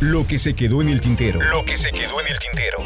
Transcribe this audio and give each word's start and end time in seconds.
Lo 0.00 0.26
que 0.26 0.36
se 0.36 0.52
quedó 0.52 0.82
en 0.82 0.90
el 0.90 1.00
tintero. 1.00 1.40
Lo 1.40 1.64
que 1.64 1.74
se 1.74 1.90
quedó 1.90 2.20
en 2.20 2.26
el 2.26 2.38
tintero. 2.38 2.76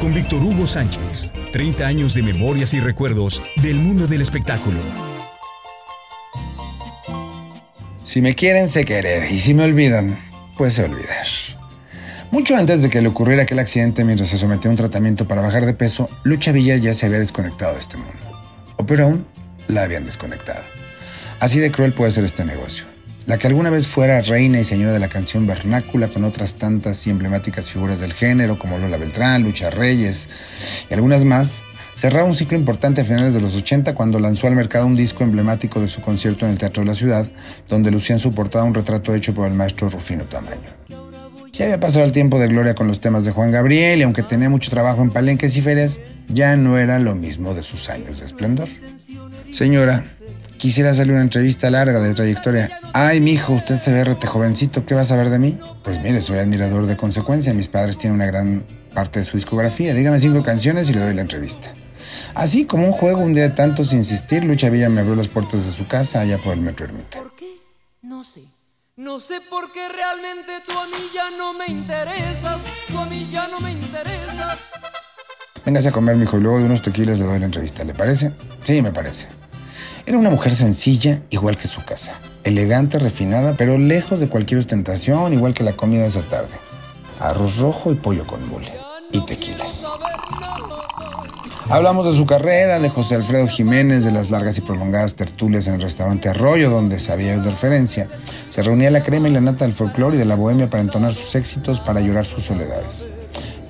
Con 0.00 0.14
Víctor 0.14 0.40
Hugo 0.40 0.68
Sánchez. 0.68 1.32
30 1.50 1.84
años 1.84 2.14
de 2.14 2.22
memorias 2.22 2.74
y 2.74 2.80
recuerdos 2.80 3.42
del 3.56 3.74
mundo 3.74 4.06
del 4.06 4.22
espectáculo. 4.22 4.78
Si 8.04 8.22
me 8.22 8.36
quieren, 8.36 8.68
sé 8.68 8.84
querer. 8.84 9.32
Y 9.32 9.40
si 9.40 9.52
me 9.52 9.64
olvidan, 9.64 10.16
pues 10.56 10.74
sé 10.74 10.84
olvidar. 10.84 11.26
Mucho 12.30 12.54
antes 12.54 12.82
de 12.82 12.90
que 12.90 13.02
le 13.02 13.08
ocurriera 13.08 13.42
aquel 13.42 13.58
accidente 13.58 14.04
mientras 14.04 14.28
se 14.28 14.38
sometía 14.38 14.68
a 14.68 14.70
un 14.70 14.76
tratamiento 14.76 15.26
para 15.26 15.42
bajar 15.42 15.66
de 15.66 15.74
peso, 15.74 16.08
Lucha 16.22 16.52
Villa 16.52 16.76
ya 16.76 16.94
se 16.94 17.06
había 17.06 17.18
desconectado 17.18 17.72
de 17.72 17.80
este 17.80 17.96
mundo. 17.96 18.12
O 18.76 18.86
peor 18.86 19.00
aún, 19.00 19.26
la 19.66 19.82
habían 19.82 20.04
desconectado. 20.04 20.62
Así 21.40 21.58
de 21.58 21.72
cruel 21.72 21.92
puede 21.92 22.12
ser 22.12 22.22
este 22.22 22.44
negocio 22.44 22.93
la 23.26 23.38
que 23.38 23.46
alguna 23.46 23.70
vez 23.70 23.86
fuera 23.86 24.20
reina 24.20 24.60
y 24.60 24.64
señora 24.64 24.92
de 24.92 24.98
la 24.98 25.08
canción 25.08 25.46
vernácula 25.46 26.08
con 26.08 26.24
otras 26.24 26.56
tantas 26.56 27.06
y 27.06 27.10
emblemáticas 27.10 27.70
figuras 27.70 28.00
del 28.00 28.12
género 28.12 28.58
como 28.58 28.78
Lola 28.78 28.96
Beltrán, 28.96 29.42
Lucha 29.42 29.70
Reyes 29.70 30.28
y 30.90 30.94
algunas 30.94 31.24
más, 31.24 31.64
cerraba 31.94 32.26
un 32.26 32.34
ciclo 32.34 32.58
importante 32.58 33.00
a 33.00 33.04
finales 33.04 33.34
de 33.34 33.40
los 33.40 33.56
80 33.56 33.94
cuando 33.94 34.18
lanzó 34.18 34.46
al 34.46 34.56
mercado 34.56 34.86
un 34.86 34.96
disco 34.96 35.24
emblemático 35.24 35.80
de 35.80 35.88
su 35.88 36.00
concierto 36.00 36.44
en 36.44 36.52
el 36.52 36.58
Teatro 36.58 36.82
de 36.82 36.88
la 36.88 36.94
Ciudad, 36.94 37.26
donde 37.68 37.90
lucía 37.90 38.14
en 38.14 38.20
su 38.20 38.32
portada 38.34 38.64
un 38.64 38.74
retrato 38.74 39.14
hecho 39.14 39.32
por 39.32 39.48
el 39.48 39.54
maestro 39.54 39.88
Rufino 39.88 40.24
Tamaño. 40.24 40.84
Ya 41.52 41.66
había 41.66 41.78
pasado 41.78 42.04
el 42.04 42.10
tiempo 42.10 42.40
de 42.40 42.48
gloria 42.48 42.74
con 42.74 42.88
los 42.88 42.98
temas 42.98 43.24
de 43.24 43.30
Juan 43.30 43.52
Gabriel 43.52 44.00
y 44.00 44.02
aunque 44.02 44.24
tenía 44.24 44.50
mucho 44.50 44.72
trabajo 44.72 45.02
en 45.02 45.10
palenques 45.10 45.56
y 45.56 45.60
ferias, 45.60 46.00
ya 46.26 46.56
no 46.56 46.78
era 46.78 46.98
lo 46.98 47.14
mismo 47.14 47.54
de 47.54 47.62
sus 47.62 47.88
años 47.90 48.18
de 48.18 48.24
esplendor. 48.24 48.68
Señora, 49.52 50.02
Quisiera 50.64 50.92
hacerle 50.92 51.12
una 51.12 51.20
entrevista 51.20 51.68
larga 51.68 52.00
de 52.00 52.14
trayectoria. 52.14 52.80
Ay, 52.94 53.20
mijo, 53.20 53.52
usted 53.52 53.78
se 53.78 53.92
ve 53.92 54.02
rete 54.02 54.26
jovencito, 54.26 54.86
¿qué 54.86 54.94
va 54.94 55.02
a 55.02 55.04
saber 55.04 55.28
de 55.28 55.38
mí? 55.38 55.58
Pues 55.82 56.00
mire, 56.00 56.22
soy 56.22 56.38
admirador 56.38 56.86
de 56.86 56.96
consecuencia. 56.96 57.52
Mis 57.52 57.68
padres 57.68 57.98
tienen 57.98 58.14
una 58.14 58.24
gran 58.24 58.64
parte 58.94 59.18
de 59.18 59.26
su 59.26 59.36
discografía. 59.36 59.92
Dígame 59.92 60.18
cinco 60.18 60.42
canciones 60.42 60.88
y 60.88 60.94
le 60.94 61.00
doy 61.00 61.12
la 61.12 61.20
entrevista. 61.20 61.70
Así 62.34 62.64
como 62.64 62.86
un 62.86 62.92
juego, 62.92 63.20
un 63.20 63.34
día 63.34 63.42
de 63.42 63.54
tantos 63.54 63.92
insistir, 63.92 64.42
Lucha 64.42 64.70
Villa 64.70 64.88
me 64.88 65.02
abrió 65.02 65.14
las 65.14 65.28
puertas 65.28 65.66
de 65.66 65.70
su 65.70 65.86
casa 65.86 66.20
allá 66.20 66.38
por 66.38 66.54
el 66.54 66.62
Metro 66.62 66.86
Ermita. 66.86 67.18
¿Por 67.18 67.36
qué? 67.36 67.58
No 68.00 68.24
sé. 68.24 68.40
No 68.96 69.20
sé 69.20 69.42
por 69.50 69.70
qué 69.70 69.86
realmente 69.90 70.50
tú 70.66 70.72
a 70.72 70.86
mí 70.86 71.10
ya 71.14 71.30
no 71.36 71.52
me 71.52 71.66
interesas. 71.66 72.62
Tú 72.88 72.96
a 72.96 73.04
mí 73.04 73.28
ya 73.30 73.48
no 73.48 73.60
me 73.60 73.70
interesas. 73.70 74.56
Véngase 75.66 75.90
a 75.90 75.92
comer, 75.92 76.16
mijo, 76.16 76.38
y 76.38 76.40
luego 76.40 76.58
de 76.58 76.64
unos 76.64 76.80
tequilas 76.80 77.18
le 77.18 77.26
doy 77.26 77.38
la 77.38 77.44
entrevista. 77.44 77.84
¿Le 77.84 77.92
parece? 77.92 78.32
Sí, 78.64 78.80
me 78.80 78.92
parece. 78.92 79.28
Era 80.06 80.18
una 80.18 80.28
mujer 80.28 80.54
sencilla, 80.54 81.22
igual 81.30 81.56
que 81.56 81.66
su 81.66 81.82
casa. 81.82 82.20
Elegante, 82.44 82.98
refinada, 82.98 83.54
pero 83.56 83.78
lejos 83.78 84.20
de 84.20 84.28
cualquier 84.28 84.60
ostentación, 84.60 85.32
igual 85.32 85.54
que 85.54 85.64
la 85.64 85.72
comida 85.72 86.04
esa 86.04 86.20
tarde. 86.20 86.52
Arroz 87.20 87.56
rojo 87.56 87.90
y 87.90 87.94
pollo 87.94 88.26
con 88.26 88.46
mole. 88.50 88.72
Y 89.12 89.24
tequilas. 89.24 89.86
Hablamos 91.70 92.04
de 92.04 92.12
su 92.12 92.26
carrera, 92.26 92.80
de 92.80 92.90
José 92.90 93.14
Alfredo 93.14 93.48
Jiménez, 93.48 94.04
de 94.04 94.12
las 94.12 94.30
largas 94.30 94.58
y 94.58 94.60
prolongadas 94.60 95.14
tertulias 95.14 95.66
en 95.68 95.76
el 95.76 95.80
restaurante 95.80 96.28
Arroyo, 96.28 96.68
donde 96.68 97.00
sabía 97.00 97.38
de 97.38 97.50
referencia. 97.50 98.06
Se 98.50 98.62
reunía 98.62 98.90
la 98.90 99.02
crema 99.02 99.28
y 99.28 99.32
la 99.32 99.40
nata 99.40 99.64
del 99.64 99.72
folclore 99.72 100.16
y 100.16 100.18
de 100.18 100.26
la 100.26 100.34
bohemia 100.34 100.68
para 100.68 100.82
entonar 100.82 101.14
sus 101.14 101.34
éxitos, 101.34 101.80
para 101.80 102.02
llorar 102.02 102.26
sus 102.26 102.44
soledades. 102.44 103.08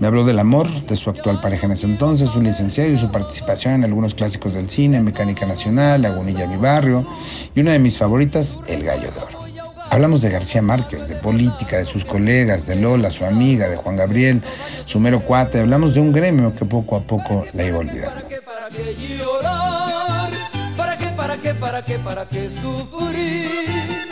Me 0.04 0.08
habló 0.08 0.22
del 0.22 0.38
amor, 0.38 0.68
de 0.68 0.96
su 0.96 1.08
actual 1.08 1.40
pareja 1.40 1.64
en 1.64 1.72
ese 1.72 1.86
entonces, 1.86 2.28
su 2.28 2.42
licenciado 2.42 2.90
y 2.90 2.98
su 2.98 3.10
participación 3.10 3.76
en 3.76 3.84
algunos 3.84 4.14
clásicos 4.14 4.52
del 4.52 4.68
cine, 4.68 5.00
Mecánica 5.00 5.46
Nacional, 5.46 6.02
Lagunilla 6.02 6.46
Mi 6.46 6.58
Barrio 6.58 7.06
y 7.54 7.60
una 7.62 7.72
de 7.72 7.78
mis 7.78 7.96
favoritas, 7.96 8.58
El 8.66 8.84
Gallo 8.84 9.10
de 9.10 9.18
Oro. 9.18 9.38
Hablamos 9.88 10.20
de 10.20 10.28
García 10.28 10.60
Márquez, 10.60 11.08
de 11.08 11.16
política, 11.16 11.78
de 11.78 11.86
sus 11.86 12.04
colegas, 12.04 12.66
de 12.66 12.76
Lola, 12.76 13.10
su 13.10 13.24
amiga, 13.24 13.66
de 13.70 13.76
Juan 13.76 13.96
Gabriel, 13.96 14.42
su 14.84 15.00
mero 15.00 15.20
cuate. 15.20 15.60
Hablamos 15.60 15.94
de 15.94 16.00
un 16.00 16.12
gremio 16.12 16.54
que 16.54 16.66
poco 16.66 16.96
a 16.96 17.00
poco 17.00 17.46
la 17.54 17.64
iba 17.64 17.78
olvidando. 17.78 18.20
¿Para 20.76 20.98
qué, 20.98 21.06
para 21.16 21.38
qué, 21.38 21.54
para 21.54 21.82
qué, 21.82 21.98
para 21.98 22.28
qué 22.28 22.50
sufrir? 22.50 24.03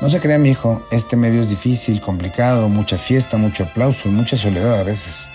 No 0.00 0.10
se 0.10 0.20
crea, 0.20 0.38
mi 0.38 0.50
hijo, 0.50 0.82
este 0.90 1.16
medio 1.16 1.40
es 1.40 1.48
difícil, 1.48 2.02
complicado, 2.02 2.68
mucha 2.68 2.98
fiesta, 2.98 3.38
mucho 3.38 3.64
aplauso 3.64 4.08
y 4.08 4.12
mucha 4.12 4.36
soledad 4.36 4.78
a 4.78 4.82
veces. 4.82 5.30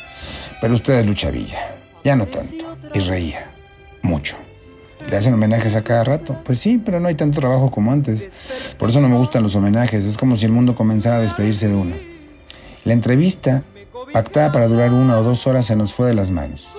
Pero 0.62 0.76
usted 0.76 1.00
es 1.00 1.06
Lucha 1.06 1.32
Villa, 1.32 1.76
ya 2.04 2.16
no 2.16 2.28
tanto, 2.28 2.78
y 2.94 3.00
reía, 3.00 3.50
mucho. 4.04 4.38
¿Le 5.10 5.18
hacen 5.18 5.34
homenajes 5.34 5.76
a 5.76 5.82
cada 5.82 6.04
rato? 6.04 6.40
Pues 6.46 6.60
sí, 6.60 6.78
pero 6.78 7.00
no 7.00 7.08
hay 7.08 7.16
tanto 7.16 7.40
trabajo 7.40 7.72
como 7.72 7.92
antes. 7.92 8.76
Por 8.78 8.90
eso 8.90 9.02
no 9.02 9.10
me 9.10 9.18
gustan 9.18 9.42
los 9.42 9.56
homenajes, 9.56 10.06
es 10.06 10.16
como 10.16 10.38
si 10.38 10.46
el 10.46 10.52
mundo 10.52 10.76
comenzara 10.76 11.16
a 11.16 11.22
despedirse 11.22 11.68
de 11.68 11.76
uno. 11.76 11.96
La 12.84 12.94
entrevista, 12.94 13.64
pactada 14.14 14.52
para 14.52 14.68
durar 14.68 14.94
una 14.94 15.18
o 15.18 15.24
dos 15.24 15.48
horas, 15.48 15.66
se 15.66 15.76
nos 15.76 15.92
fue 15.92 16.08
de 16.08 16.14
las 16.14 16.30
manos. 16.30 16.70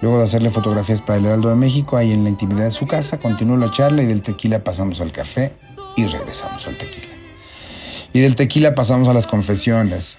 Luego 0.00 0.18
de 0.18 0.24
hacerle 0.24 0.50
fotografías 0.50 1.02
para 1.02 1.18
el 1.18 1.26
Heraldo 1.26 1.48
de 1.48 1.56
México, 1.56 1.96
ahí 1.96 2.12
en 2.12 2.22
la 2.22 2.30
intimidad 2.30 2.64
de 2.64 2.70
su 2.70 2.86
casa, 2.86 3.18
continuó 3.18 3.56
la 3.56 3.72
charla 3.72 4.02
y 4.04 4.06
del 4.06 4.22
tequila 4.22 4.62
pasamos 4.62 5.00
al 5.00 5.10
café 5.10 5.52
y 5.96 6.06
regresamos 6.06 6.68
al 6.68 6.78
tequila. 6.78 7.11
Y 8.12 8.20
del 8.20 8.36
tequila 8.36 8.74
pasamos 8.74 9.08
a 9.08 9.14
las 9.14 9.26
confesiones, 9.26 10.18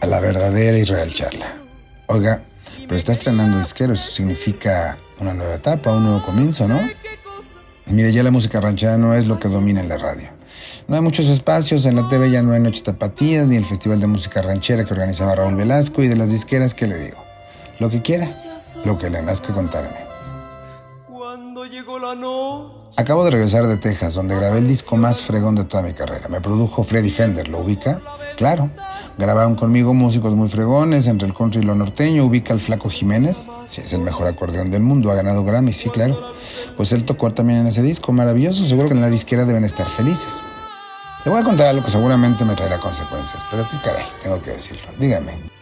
a 0.00 0.06
la 0.06 0.20
verdadera 0.20 0.76
y 0.76 0.84
real 0.84 1.12
charla. 1.14 1.54
Oiga, 2.06 2.42
pero 2.76 2.96
está 2.96 3.12
estrenando 3.12 3.58
disquero, 3.58 3.94
eso 3.94 4.10
significa 4.10 4.98
una 5.18 5.32
nueva 5.32 5.54
etapa, 5.54 5.92
un 5.92 6.04
nuevo 6.04 6.22
comienzo, 6.22 6.68
¿no? 6.68 6.80
Mire, 7.86 8.12
ya 8.12 8.22
la 8.22 8.30
música 8.30 8.60
ranchera 8.60 8.96
no 8.96 9.14
es 9.14 9.26
lo 9.26 9.38
que 9.40 9.48
domina 9.48 9.80
en 9.80 9.88
la 9.88 9.96
radio. 9.96 10.28
No 10.88 10.96
hay 10.96 11.02
muchos 11.02 11.28
espacios, 11.28 11.86
en 11.86 11.96
la 11.96 12.08
TV 12.08 12.30
ya 12.30 12.42
no 12.42 12.52
hay 12.52 12.60
Noche 12.60 12.82
Tapatías, 12.82 13.46
ni 13.46 13.56
el 13.56 13.64
Festival 13.64 14.00
de 14.00 14.06
Música 14.06 14.42
Ranchera 14.42 14.84
que 14.84 14.92
organizaba 14.92 15.36
Raúl 15.36 15.54
Velasco, 15.54 16.02
y 16.02 16.08
de 16.08 16.16
las 16.16 16.30
disqueras, 16.30 16.74
¿qué 16.74 16.86
le 16.86 16.98
digo? 16.98 17.18
Lo 17.78 17.90
que 17.90 18.02
quiera, 18.02 18.36
lo 18.84 18.98
que 18.98 19.08
le 19.08 19.22
nazca 19.22 19.54
contarme. 19.54 20.09
Acabo 22.96 23.24
de 23.24 23.30
regresar 23.30 23.66
de 23.66 23.76
Texas, 23.76 24.14
donde 24.14 24.34
grabé 24.34 24.58
el 24.58 24.66
disco 24.66 24.96
más 24.96 25.22
fregón 25.22 25.54
de 25.54 25.64
toda 25.64 25.82
mi 25.82 25.92
carrera. 25.92 26.28
Me 26.28 26.40
produjo 26.40 26.82
Freddy 26.82 27.10
Fender, 27.10 27.48
¿lo 27.48 27.60
ubica? 27.60 28.00
Claro. 28.36 28.70
Grabaron 29.16 29.54
conmigo 29.54 29.94
músicos 29.94 30.34
muy 30.34 30.48
fregones, 30.48 31.06
entre 31.06 31.28
el 31.28 31.34
country 31.34 31.60
y 31.60 31.64
lo 31.64 31.74
norteño. 31.74 32.24
¿Ubica 32.24 32.52
al 32.52 32.60
Flaco 32.60 32.90
Jiménez? 32.90 33.48
Sí, 33.66 33.82
es 33.82 33.92
el 33.92 34.00
mejor 34.00 34.26
acordeón 34.26 34.70
del 34.70 34.82
mundo, 34.82 35.10
ha 35.10 35.14
ganado 35.14 35.44
Grammy, 35.44 35.72
sí, 35.72 35.90
claro. 35.90 36.20
Pues 36.76 36.92
él 36.92 37.04
tocó 37.04 37.32
también 37.32 37.60
en 37.60 37.66
ese 37.68 37.82
disco, 37.82 38.12
maravilloso. 38.12 38.66
Seguro 38.66 38.88
que 38.88 38.94
en 38.94 39.00
la 39.00 39.08
disquera 39.08 39.44
deben 39.44 39.64
estar 39.64 39.88
felices. 39.88 40.42
Le 41.24 41.30
voy 41.30 41.40
a 41.40 41.44
contar 41.44 41.68
algo 41.68 41.84
que 41.84 41.90
seguramente 41.90 42.44
me 42.44 42.54
traerá 42.54 42.78
consecuencias, 42.78 43.44
pero 43.50 43.68
qué 43.70 43.76
caray, 43.84 44.06
tengo 44.22 44.42
que 44.42 44.52
decirlo. 44.52 44.88
Dígame. 44.98 45.59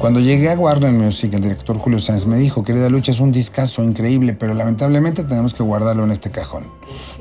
Cuando 0.00 0.18
llegué 0.18 0.48
a 0.48 0.54
Warner 0.58 0.92
Music, 0.92 1.34
el 1.34 1.42
director 1.42 1.76
Julio 1.76 2.00
Sáenz 2.00 2.24
me 2.24 2.38
dijo, 2.38 2.64
querida 2.64 2.88
Lucha, 2.88 3.12
es 3.12 3.20
un 3.20 3.32
discazo 3.32 3.84
increíble, 3.84 4.32
pero 4.32 4.54
lamentablemente 4.54 5.24
tenemos 5.24 5.52
que 5.52 5.62
guardarlo 5.62 6.04
en 6.04 6.10
este 6.10 6.30
cajón. 6.30 6.64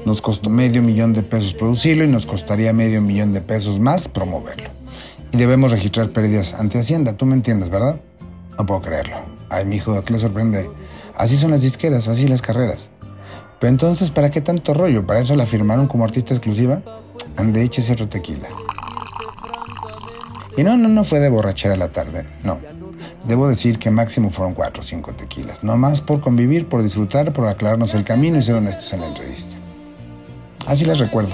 Nos 0.06 0.22
costó 0.22 0.50
medio 0.50 0.82
millón 0.82 1.12
de 1.12 1.22
pesos 1.22 1.54
producirlo 1.54 2.06
y 2.06 2.08
nos 2.08 2.26
costaría 2.26 2.72
medio 2.72 3.02
millón 3.02 3.34
de 3.34 3.42
pesos 3.42 3.82
más 3.82 4.08
promoverlo. 4.08 4.70
Y 5.34 5.38
debemos 5.38 5.72
registrar 5.72 6.12
pérdidas 6.12 6.54
ante 6.54 6.80
Hacienda, 6.80 7.18
tú 7.18 7.26
me 7.26 7.36
entiendes, 7.36 7.70
¿verdad? 7.70 8.00
No 8.58 8.66
puedo 8.66 8.80
creerlo. 8.80 9.18
Ay, 9.50 9.66
mi 9.66 9.76
hijo, 9.76 10.02
¿qué 10.06 10.14
le 10.14 10.20
sorprende? 10.20 10.70
Así 11.18 11.36
son 11.36 11.52
las 11.52 11.62
disqueras, 11.62 12.08
así 12.08 12.30
las 12.30 12.42
carreras. 12.42 12.92
Pero 13.60 13.72
entonces, 13.72 14.10
¿para 14.10 14.32
qué 14.32 14.40
tanto 14.40 14.74
rollo? 14.74 15.06
¿Para 15.06 15.20
eso 15.20 15.36
la 15.36 15.46
firmaron 15.46 15.90
como 15.90 16.06
artista 16.06 16.34
exclusiva? 16.34 16.82
Ande, 17.36 17.62
échese 17.62 17.92
otro 17.92 18.08
tequila. 18.08 18.48
Y 20.58 20.64
no, 20.64 20.78
no, 20.78 20.88
no 20.90 21.04
fue 21.04 21.20
de 21.20 21.30
borrachera 21.30 21.76
la 21.76 21.90
tarde, 21.90 22.26
no. 22.44 22.58
Debo 23.26 23.48
decir 23.48 23.80
que 23.80 23.92
máximo 23.92 24.30
fueron 24.30 24.54
cuatro 24.54 24.82
o 24.82 24.84
cinco 24.84 25.12
tequilas. 25.14 25.64
No 25.64 25.78
más 25.78 26.02
por 26.02 26.22
convivir, 26.22 26.68
por 26.68 26.84
disfrutar, 26.84 27.32
por 27.34 27.48
aclararnos 27.48 27.94
el 27.94 28.04
camino 28.04 28.38
y 28.38 28.42
ser 28.42 28.56
honestos 28.56 28.92
en 28.94 29.02
la 29.02 29.08
entrevista. 29.08 29.58
Así 30.66 30.86
las 30.86 31.00
recuerdo. 31.00 31.34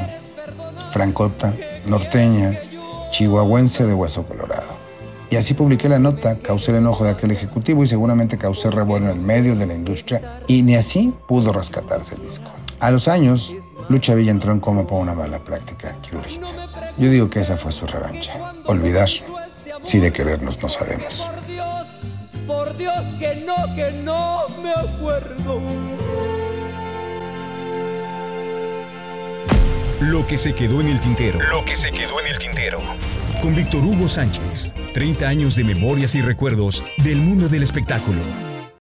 Francota, 0.91 1.53
norteña, 1.85 2.57
chihuahuense 3.11 3.85
de 3.85 3.93
hueso 3.93 4.23
colorado. 4.23 4.85
Y 5.29 5.37
así 5.37 5.53
publiqué 5.53 5.89
la 5.89 5.99
nota, 5.99 6.37
causé 6.37 6.71
el 6.71 6.77
enojo 6.77 7.03
de 7.03 7.11
aquel 7.11 7.31
ejecutivo 7.31 7.83
y 7.83 7.87
seguramente 7.87 8.37
causé 8.37 8.69
revuelo 8.69 9.07
en 9.07 9.17
el 9.17 9.19
medio 9.19 9.55
de 9.55 9.65
la 9.65 9.73
industria 9.73 10.41
y 10.47 10.61
ni 10.63 10.75
así 10.75 11.13
pudo 11.27 11.51
rescatarse 11.51 12.15
el 12.15 12.21
disco. 12.21 12.49
A 12.79 12.91
los 12.91 13.07
años, 13.07 13.53
Lucha 13.87 14.15
Villa 14.15 14.31
entró 14.31 14.51
en 14.51 14.59
coma 14.59 14.87
por 14.87 15.01
una 15.01 15.13
mala 15.13 15.39
práctica 15.39 15.95
quirúrgica. 16.01 16.47
Yo 16.97 17.09
digo 17.09 17.29
que 17.29 17.39
esa 17.39 17.55
fue 17.55 17.71
su 17.71 17.85
revancha. 17.85 18.33
Olvidar, 18.65 19.09
si 19.83 19.99
de 19.99 20.11
querernos 20.11 20.61
no 20.61 20.69
sabemos. 20.69 21.19
Por 21.21 21.45
Dios, 21.45 21.87
por 22.47 22.77
Dios 22.77 23.05
que 23.19 23.43
no, 23.45 23.75
que 23.75 23.91
no 23.91 24.47
me 24.63 24.71
acuerdo. 24.71 25.61
Lo 30.01 30.25
que 30.27 30.37
se 30.37 30.53
quedó 30.53 30.81
en 30.81 30.89
el 30.89 30.99
tintero. 30.99 31.39
Lo 31.51 31.63
que 31.63 31.75
se 31.75 31.91
quedó 31.91 32.19
en 32.19 32.27
el 32.27 32.39
tintero. 32.39 32.79
Con 33.41 33.55
Víctor 33.55 33.83
Hugo 33.83 34.09
Sánchez. 34.09 34.73
30 34.93 35.27
años 35.27 35.55
de 35.55 35.63
memorias 35.63 36.15
y 36.15 36.21
recuerdos 36.21 36.83
del 37.03 37.17
mundo 37.17 37.49
del 37.49 37.63
espectáculo. 37.63 38.19